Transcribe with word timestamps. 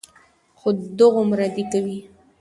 خو 0.59 0.69
دغومره 0.97 1.47
دې 1.55 1.63
کوي، 1.71 1.97